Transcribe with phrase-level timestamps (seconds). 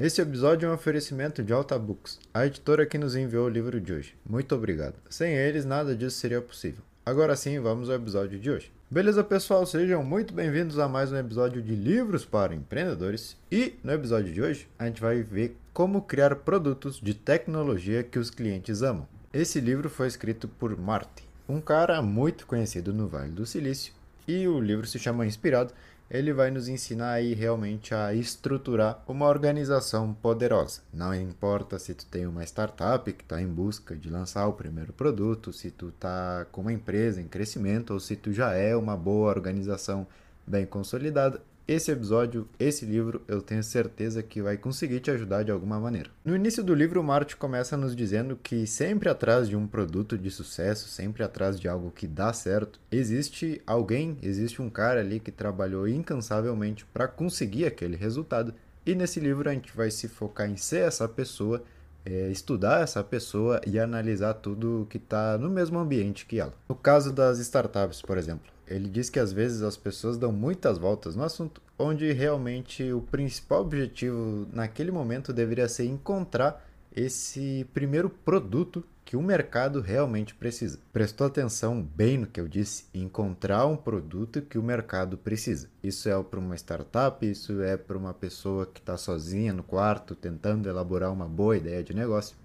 [0.00, 3.78] Esse episódio é um oferecimento de Alta Books, a editora que nos enviou o livro
[3.78, 4.16] de hoje.
[4.26, 4.94] Muito obrigado.
[5.10, 6.82] Sem eles, nada disso seria possível.
[7.04, 8.72] Agora sim, vamos ao episódio de hoje.
[8.90, 9.66] Beleza, pessoal?
[9.66, 13.36] Sejam muito bem-vindos a mais um episódio de Livros para Empreendedores.
[13.52, 18.18] E no episódio de hoje, a gente vai ver como criar produtos de tecnologia que
[18.18, 19.06] os clientes amam.
[19.34, 23.92] Esse livro foi escrito por Marty, um cara muito conhecido no Vale do Silício,
[24.26, 25.74] e o livro se chama Inspirado
[26.10, 30.82] ele vai nos ensinar aí realmente a estruturar uma organização poderosa.
[30.92, 34.92] Não importa se tu tem uma startup que está em busca de lançar o primeiro
[34.92, 38.96] produto, se tu está com uma empresa em crescimento ou se tu já é uma
[38.96, 40.06] boa organização
[40.44, 45.52] bem consolidada, esse episódio, esse livro, eu tenho certeza que vai conseguir te ajudar de
[45.52, 46.10] alguma maneira.
[46.24, 50.18] No início do livro, o Marty começa nos dizendo que sempre atrás de um produto
[50.18, 55.20] de sucesso, sempre atrás de algo que dá certo, existe alguém, existe um cara ali
[55.20, 58.52] que trabalhou incansavelmente para conseguir aquele resultado.
[58.84, 61.62] E nesse livro a gente vai se focar em ser essa pessoa,
[62.04, 66.54] é, estudar essa pessoa e analisar tudo que está no mesmo ambiente que ela.
[66.68, 70.78] No caso das startups, por exemplo, ele diz que às vezes as pessoas dão muitas
[70.78, 78.08] voltas no assunto, onde realmente o principal objetivo naquele momento deveria ser encontrar esse primeiro
[78.08, 80.78] produto que o mercado realmente precisa.
[80.92, 82.84] Prestou atenção bem no que eu disse?
[82.94, 85.68] Encontrar um produto que o mercado precisa.
[85.82, 90.14] Isso é para uma startup, isso é para uma pessoa que está sozinha no quarto
[90.14, 92.36] tentando elaborar uma boa ideia de negócio.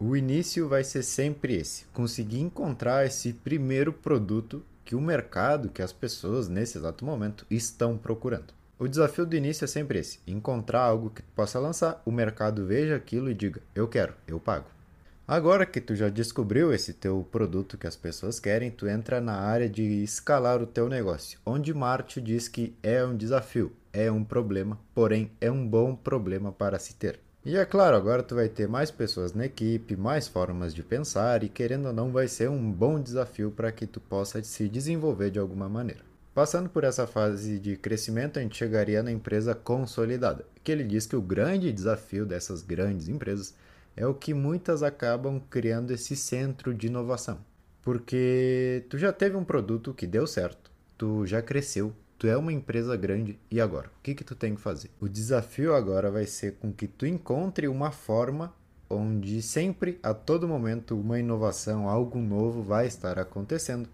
[0.00, 5.82] O início vai ser sempre esse: conseguir encontrar esse primeiro produto que o mercado, que
[5.82, 8.52] as pessoas nesse exato momento estão procurando.
[8.78, 12.66] O desafio do início é sempre esse: encontrar algo que tu possa lançar, o mercado
[12.66, 14.66] veja aquilo e diga: eu quero, eu pago.
[15.26, 19.36] Agora que tu já descobriu esse teu produto que as pessoas querem, tu entra na
[19.36, 24.22] área de escalar o teu negócio, onde Marte diz que é um desafio, é um
[24.22, 27.23] problema, porém é um bom problema para se ter.
[27.46, 31.44] E é claro, agora tu vai ter mais pessoas na equipe, mais formas de pensar
[31.44, 35.30] e querendo ou não vai ser um bom desafio para que tu possa se desenvolver
[35.30, 36.00] de alguma maneira.
[36.34, 41.06] Passando por essa fase de crescimento, a gente chegaria na empresa consolidada, que ele diz
[41.06, 43.54] que o grande desafio dessas grandes empresas
[43.94, 47.38] é o que muitas acabam criando esse centro de inovação.
[47.82, 52.52] Porque tu já teve um produto que deu certo, tu já cresceu, Tu é uma
[52.52, 53.88] empresa grande e agora?
[53.88, 54.90] O que, que tu tem que fazer?
[55.00, 58.54] O desafio agora vai ser com que tu encontre uma forma
[58.88, 63.88] onde sempre, a todo momento, uma inovação, algo novo vai estar acontecendo.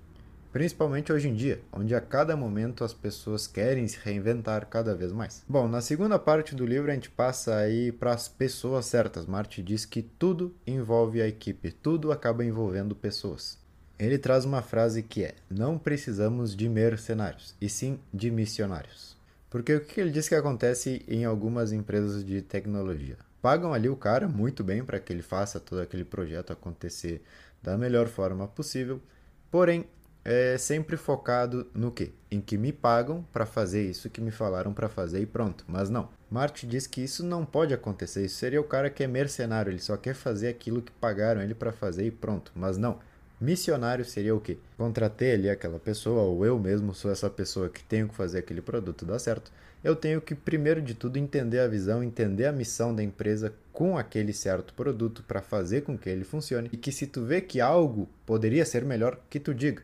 [0.52, 5.12] Principalmente hoje em dia, onde a cada momento as pessoas querem se reinventar cada vez
[5.12, 5.44] mais.
[5.48, 9.26] Bom, na segunda parte do livro a gente passa aí para as pessoas certas.
[9.26, 13.59] Marty diz que tudo envolve a equipe, tudo acaba envolvendo pessoas.
[14.00, 19.14] Ele traz uma frase que é: Não precisamos de mercenários, e sim de missionários.
[19.50, 23.18] Porque o que ele diz que acontece em algumas empresas de tecnologia?
[23.42, 27.22] Pagam ali o cara muito bem para que ele faça todo aquele projeto acontecer
[27.62, 29.02] da melhor forma possível,
[29.50, 29.86] porém
[30.24, 32.14] é sempre focado no que?
[32.30, 35.64] Em que me pagam para fazer isso que me falaram para fazer e pronto.
[35.68, 36.08] Mas não.
[36.30, 38.24] Marty diz que isso não pode acontecer.
[38.24, 41.54] Isso seria o cara que é mercenário, ele só quer fazer aquilo que pagaram ele
[41.54, 42.50] para fazer e pronto.
[42.54, 42.98] Mas não.
[43.40, 44.58] Missionário seria o quê?
[44.76, 48.60] Contratei ali aquela pessoa, ou eu mesmo sou essa pessoa que tenho que fazer aquele
[48.60, 49.50] produto dar certo.
[49.82, 53.96] Eu tenho que, primeiro de tudo, entender a visão, entender a missão da empresa com
[53.96, 56.68] aquele certo produto para fazer com que ele funcione.
[56.70, 59.82] E que se tu vê que algo poderia ser melhor, que tu diga.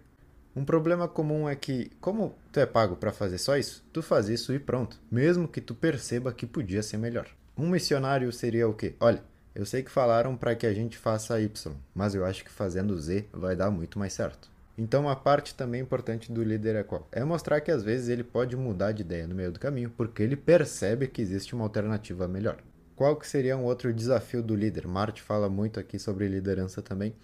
[0.55, 4.29] Um problema comum é que, como tu é pago para fazer só isso, tu faz
[4.29, 7.27] isso e pronto, mesmo que tu perceba que podia ser melhor.
[7.57, 8.95] Um missionário seria o quê?
[9.01, 9.23] Olha,
[9.57, 12.99] eu sei que falaram para que a gente faça Y, mas eu acho que fazendo
[13.01, 14.51] Z vai dar muito mais certo.
[14.77, 17.09] Então, uma parte também importante do líder é qual?
[17.11, 20.23] É mostrar que às vezes ele pode mudar de ideia no meio do caminho, porque
[20.23, 22.59] ele percebe que existe uma alternativa melhor.
[22.95, 24.87] Qual que seria um outro desafio do líder?
[24.87, 27.15] Marte fala muito aqui sobre liderança também.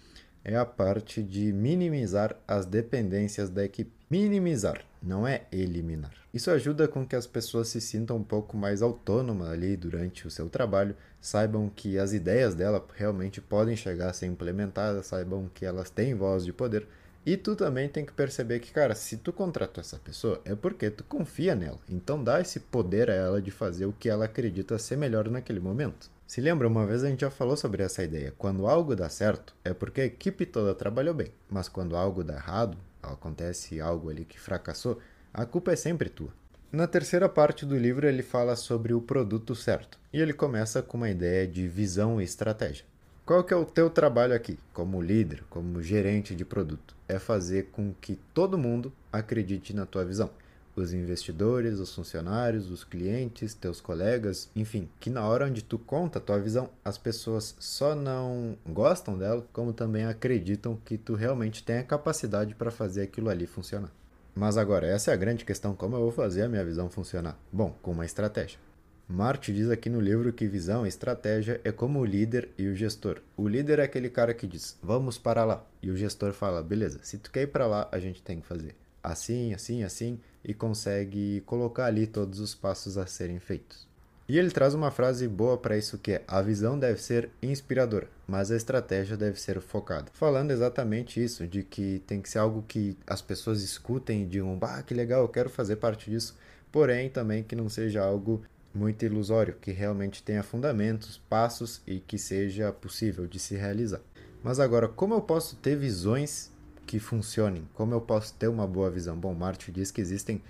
[0.45, 3.91] É a parte de minimizar as dependências da equipe.
[4.09, 6.11] Minimizar, não é eliminar.
[6.33, 10.31] Isso ajuda com que as pessoas se sintam um pouco mais autônomas ali durante o
[10.31, 15.65] seu trabalho, saibam que as ideias dela realmente podem chegar a ser implementadas, saibam que
[15.65, 16.87] elas têm voz de poder.
[17.25, 20.89] E tu também tem que perceber que, cara, se tu contratou essa pessoa, é porque
[20.89, 21.79] tu confia nela.
[21.87, 25.61] Então dá esse poder a ela de fazer o que ela acredita ser melhor naquele
[25.61, 26.11] momento.
[26.33, 28.33] Se lembra, uma vez a gente já falou sobre essa ideia.
[28.35, 31.27] Quando algo dá certo, é porque a equipe toda trabalhou bem.
[31.47, 34.97] Mas quando algo dá errado, acontece algo ali que fracassou,
[35.31, 36.33] a culpa é sempre tua.
[36.71, 39.99] Na terceira parte do livro, ele fala sobre o produto certo.
[40.11, 42.83] E ele começa com uma ideia de visão e estratégia.
[43.23, 46.95] Qual que é o teu trabalho aqui, como líder, como gerente de produto?
[47.07, 50.31] É fazer com que todo mundo acredite na tua visão.
[50.75, 56.19] Os investidores, os funcionários, os clientes, teus colegas, enfim, que na hora onde tu conta
[56.19, 61.63] a tua visão, as pessoas só não gostam dela, como também acreditam que tu realmente
[61.63, 63.91] tem a capacidade para fazer aquilo ali funcionar.
[64.35, 67.37] Mas agora, essa é a grande questão: como eu vou fazer a minha visão funcionar?
[67.51, 68.59] Bom, com uma estratégia.
[69.07, 72.75] Marty diz aqui no livro que visão e estratégia é como o líder e o
[72.75, 73.21] gestor.
[73.35, 75.63] O líder é aquele cara que diz, vamos para lá.
[75.83, 78.47] E o gestor fala, beleza, se tu quer ir para lá, a gente tem que
[78.47, 83.87] fazer assim, assim, assim, e consegue colocar ali todos os passos a serem feitos.
[84.27, 88.07] E ele traz uma frase boa para isso que é: a visão deve ser inspiradora,
[88.25, 90.09] mas a estratégia deve ser focada.
[90.13, 94.57] Falando exatamente isso, de que tem que ser algo que as pessoas escutem e digam,
[94.57, 96.35] bah, que legal, eu quero fazer parte disso.
[96.71, 98.41] Porém, também que não seja algo
[98.73, 104.01] muito ilusório, que realmente tenha fundamentos, passos e que seja possível de se realizar.
[104.41, 106.51] Mas agora, como eu posso ter visões
[106.85, 107.67] que funcionem?
[107.73, 109.17] Como eu posso ter uma boa visão?
[109.17, 110.41] Bom, Martin diz que existem.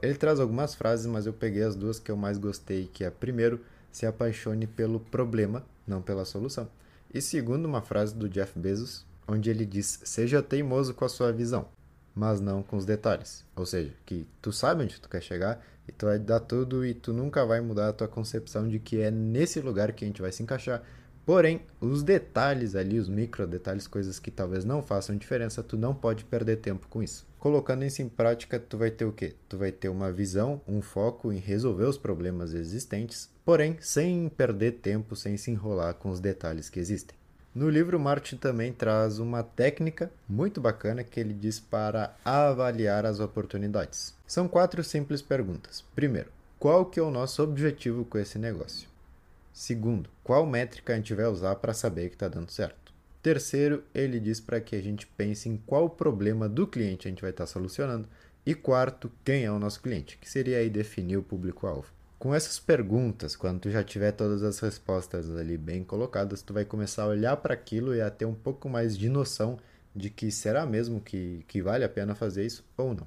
[0.00, 3.10] Ele traz algumas frases, mas eu peguei as duas que eu mais gostei, que é
[3.10, 3.60] primeiro,
[3.92, 6.68] se apaixone pelo problema, não pela solução.
[7.12, 11.32] E segundo, uma frase do Jeff Bezos, onde ele diz: "Seja teimoso com a sua
[11.32, 11.68] visão,
[12.14, 13.44] mas não com os detalhes".
[13.54, 16.94] Ou seja, que tu sabe onde tu quer chegar e tu vai dar tudo e
[16.94, 20.22] tu nunca vai mudar a tua concepção de que é nesse lugar que a gente
[20.22, 20.82] vai se encaixar
[21.24, 25.94] Porém, os detalhes ali, os micro detalhes, coisas que talvez não façam diferença, tu não
[25.94, 27.26] pode perder tempo com isso.
[27.38, 29.34] Colocando isso em prática, tu vai ter o quê?
[29.48, 34.72] Tu vai ter uma visão, um foco em resolver os problemas existentes, porém sem perder
[34.72, 37.16] tempo, sem se enrolar com os detalhes que existem.
[37.54, 43.20] No livro, Martin também traz uma técnica muito bacana que ele diz para avaliar as
[43.20, 44.12] oportunidades.
[44.26, 45.84] São quatro simples perguntas.
[45.94, 48.88] Primeiro, qual que é o nosso objetivo com esse negócio?
[49.54, 52.92] Segundo, qual métrica a gente vai usar para saber que está dando certo?
[53.22, 57.22] Terceiro, ele diz para que a gente pense em qual problema do cliente a gente
[57.22, 58.08] vai estar tá solucionando.
[58.44, 61.86] E quarto, quem é o nosso cliente, que seria aí definir o público-alvo.
[62.18, 66.64] Com essas perguntas, quando tu já tiver todas as respostas ali bem colocadas, tu vai
[66.64, 69.56] começar a olhar para aquilo e a ter um pouco mais de noção
[69.94, 73.06] de que será mesmo que, que vale a pena fazer isso ou não.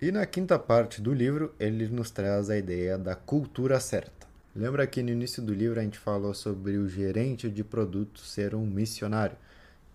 [0.00, 4.25] E na quinta parte do livro, ele nos traz a ideia da cultura certa.
[4.56, 8.54] Lembra que no início do livro a gente falou sobre o gerente de produto ser
[8.54, 9.36] um missionário.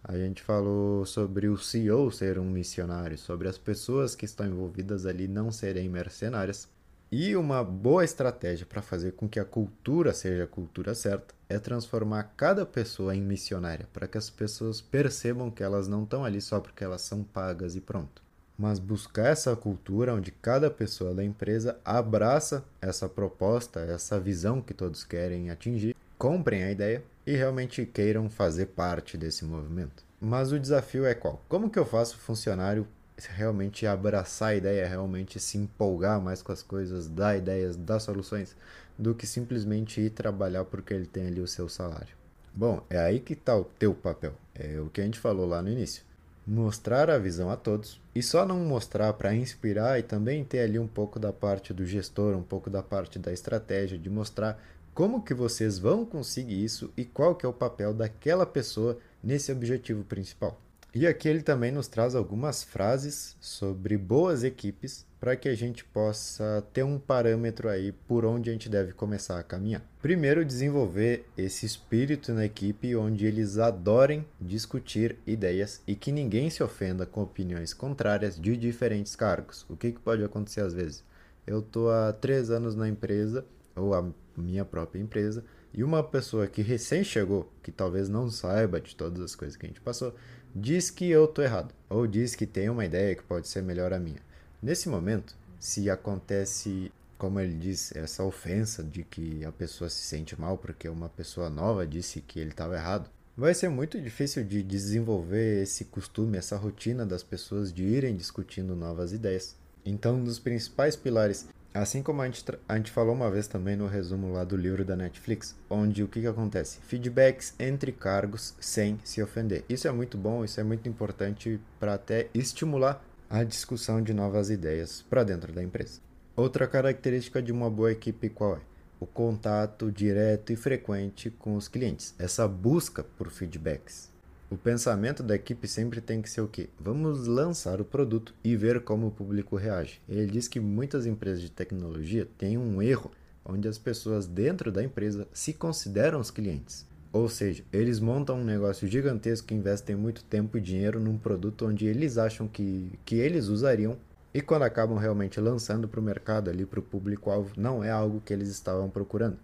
[0.03, 5.07] A gente falou sobre o CEO ser um missionário, sobre as pessoas que estão envolvidas
[5.07, 6.69] ali não serem mercenárias.
[7.11, 11.57] E uma boa estratégia para fazer com que a cultura seja a cultura certa é
[11.57, 16.39] transformar cada pessoa em missionária, para que as pessoas percebam que elas não estão ali
[16.39, 18.20] só porque elas são pagas e pronto
[18.61, 24.71] mas buscar essa cultura onde cada pessoa da empresa abraça essa proposta, essa visão que
[24.71, 30.03] todos querem atingir, comprem a ideia e realmente queiram fazer parte desse movimento.
[30.21, 31.43] Mas o desafio é qual?
[31.49, 32.87] Como que eu faço o funcionário
[33.17, 38.55] realmente abraçar a ideia, realmente se empolgar mais com as coisas, dar ideias, dar soluções,
[38.95, 42.15] do que simplesmente ir trabalhar porque ele tem ali o seu salário?
[42.53, 44.35] Bom, é aí que está o teu papel.
[44.53, 46.03] É o que a gente falou lá no início
[46.45, 50.79] mostrar a visão a todos e só não mostrar para inspirar e também ter ali
[50.79, 54.61] um pouco da parte do gestor, um pouco da parte da estratégia, de mostrar
[54.93, 59.51] como que vocês vão conseguir isso e qual que é o papel daquela pessoa nesse
[59.51, 60.59] objetivo principal.
[60.93, 65.85] E aqui ele também nos traz algumas frases sobre boas equipes para que a gente
[65.85, 69.81] possa ter um parâmetro aí por onde a gente deve começar a caminhar.
[70.01, 76.61] Primeiro, desenvolver esse espírito na equipe onde eles adorem discutir ideias e que ninguém se
[76.61, 79.65] ofenda com opiniões contrárias de diferentes cargos.
[79.69, 81.05] O que, que pode acontecer às vezes?
[81.47, 83.45] Eu estou há três anos na empresa,
[83.77, 85.41] ou a minha própria empresa,
[85.73, 89.65] e uma pessoa que recém chegou, que talvez não saiba de todas as coisas que
[89.65, 90.13] a gente passou,
[90.55, 93.93] diz que eu estou errado, ou diz que tem uma ideia que pode ser melhor
[93.93, 94.21] a minha.
[94.61, 100.39] Nesse momento, se acontece, como ele diz, essa ofensa de que a pessoa se sente
[100.39, 104.61] mal porque uma pessoa nova disse que ele estava errado, vai ser muito difícil de
[104.61, 109.55] desenvolver esse costume, essa rotina das pessoas de irem discutindo novas ideias.
[109.85, 113.77] Então, um dos principais pilares Assim como a gente, a gente falou uma vez também
[113.77, 116.79] no resumo lá do livro da Netflix, onde o que, que acontece?
[116.81, 119.63] Feedbacks entre cargos sem se ofender.
[119.69, 124.49] Isso é muito bom, isso é muito importante para até estimular a discussão de novas
[124.49, 126.01] ideias para dentro da empresa.
[126.35, 128.59] Outra característica de uma boa equipe qual é?
[128.99, 134.11] O contato direto e frequente com os clientes, essa busca por feedbacks.
[134.51, 136.67] O pensamento da equipe sempre tem que ser o quê?
[136.77, 140.01] Vamos lançar o produto e ver como o público reage.
[140.09, 143.09] Ele diz que muitas empresas de tecnologia têm um erro
[143.45, 146.85] onde as pessoas dentro da empresa se consideram os clientes.
[147.13, 151.85] Ou seja, eles montam um negócio gigantesco, investem muito tempo e dinheiro num produto onde
[151.85, 153.97] eles acham que, que eles usariam
[154.33, 158.19] E quando acabam realmente lançando para o mercado ali, para o público-alvo, não é algo
[158.19, 159.37] que eles estavam procurando.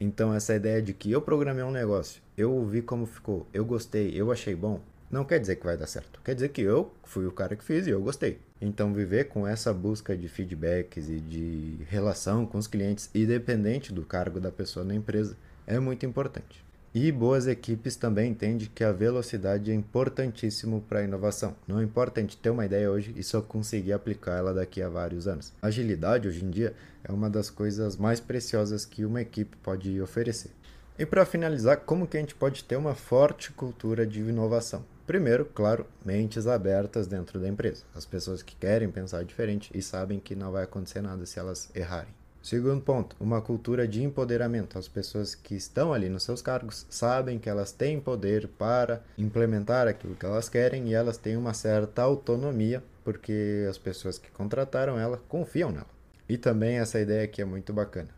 [0.00, 4.10] Então essa ideia de que eu programei um negócio, eu vi como ficou, eu gostei,
[4.14, 6.20] eu achei bom, não quer dizer que vai dar certo.
[6.24, 8.38] Quer dizer que eu fui o cara que fiz e eu gostei.
[8.60, 14.02] Então viver com essa busca de feedbacks e de relação com os clientes, independente do
[14.02, 15.36] cargo da pessoa na empresa,
[15.66, 16.65] é muito importante.
[16.98, 21.54] E boas equipes também entendem que a velocidade é importantíssimo para a inovação.
[21.68, 24.88] Não importa a gente ter uma ideia hoje e só conseguir aplicar ela daqui a
[24.88, 25.52] vários anos.
[25.60, 26.72] Agilidade hoje em dia
[27.04, 30.52] é uma das coisas mais preciosas que uma equipe pode oferecer.
[30.98, 34.82] E para finalizar, como que a gente pode ter uma forte cultura de inovação?
[35.06, 37.84] Primeiro, claro, mentes abertas dentro da empresa.
[37.94, 41.68] As pessoas que querem pensar diferente e sabem que não vai acontecer nada se elas
[41.74, 42.15] errarem.
[42.46, 44.78] Segundo ponto, uma cultura de empoderamento.
[44.78, 49.88] As pessoas que estão ali nos seus cargos sabem que elas têm poder para implementar
[49.88, 54.96] aquilo que elas querem e elas têm uma certa autonomia porque as pessoas que contrataram
[54.96, 55.90] ela confiam nela.
[56.28, 58.10] E também essa ideia aqui é muito bacana.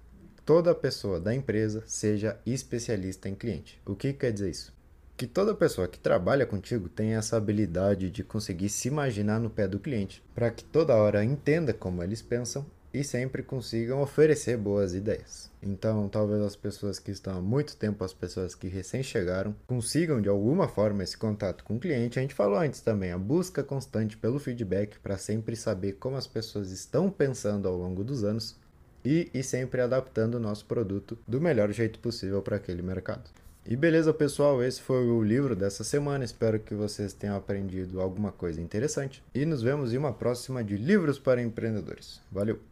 [0.44, 3.80] Toda pessoa da empresa seja especialista em cliente.
[3.86, 4.74] O que quer dizer isso?
[5.16, 9.66] Que toda pessoa que trabalha contigo tenha essa habilidade de conseguir se imaginar no pé
[9.66, 14.94] do cliente, para que toda hora entenda como eles pensam e sempre consigam oferecer boas
[14.94, 15.50] ideias.
[15.62, 20.20] Então, talvez as pessoas que estão há muito tempo, as pessoas que recém chegaram, consigam
[20.20, 22.18] de alguma forma esse contato com o cliente.
[22.18, 26.26] A gente falou antes também, a busca constante pelo feedback para sempre saber como as
[26.26, 28.56] pessoas estão pensando ao longo dos anos
[29.04, 33.30] e, e sempre adaptando o nosso produto do melhor jeito possível para aquele mercado.
[33.70, 36.24] E beleza, pessoal, esse foi o livro dessa semana.
[36.24, 39.22] Espero que vocês tenham aprendido alguma coisa interessante.
[39.34, 42.22] E nos vemos em uma próxima de Livros para Empreendedores.
[42.32, 42.68] Valeu!